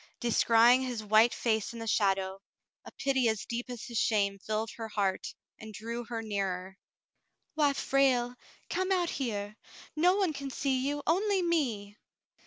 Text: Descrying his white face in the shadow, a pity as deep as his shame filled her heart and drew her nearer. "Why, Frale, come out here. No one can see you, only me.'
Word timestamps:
Descrying 0.19 0.81
his 0.81 1.03
white 1.03 1.31
face 1.31 1.73
in 1.73 1.77
the 1.77 1.85
shadow, 1.85 2.41
a 2.85 2.91
pity 2.93 3.29
as 3.29 3.45
deep 3.45 3.69
as 3.69 3.83
his 3.83 3.99
shame 3.99 4.39
filled 4.39 4.71
her 4.77 4.87
heart 4.87 5.35
and 5.59 5.75
drew 5.75 6.03
her 6.05 6.23
nearer. 6.23 6.79
"Why, 7.53 7.73
Frale, 7.73 8.33
come 8.67 8.91
out 8.91 9.11
here. 9.11 9.57
No 9.95 10.15
one 10.15 10.33
can 10.33 10.49
see 10.49 10.79
you, 10.87 11.03
only 11.05 11.43
me.' 11.43 11.97